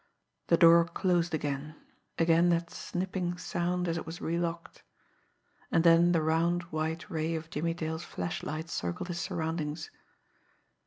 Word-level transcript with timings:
The 0.47 0.57
door 0.57 0.85
closed 0.85 1.31
again; 1.35 1.75
again 2.17 2.49
that 2.49 2.71
snipping 2.71 3.37
sound 3.37 3.87
as 3.87 3.97
it 3.97 4.05
was 4.07 4.19
relocked 4.19 4.81
and 5.71 5.83
then 5.83 6.11
the 6.11 6.23
round, 6.23 6.63
white 6.73 7.07
ray 7.07 7.35
of 7.35 7.51
Jimmie 7.51 7.75
Dale's 7.75 8.03
flashlight 8.03 8.67
circled 8.67 9.09
his 9.09 9.19
surroundings. 9.21 9.91